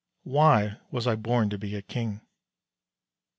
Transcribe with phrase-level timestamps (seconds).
[0.23, 2.21] Why was I born to be a King?